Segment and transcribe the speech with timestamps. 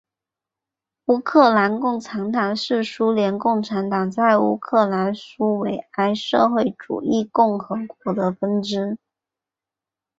[1.05, 8.97] 乌克兰共产党是苏联共产党在乌克兰苏维埃社会主义共和国的分支。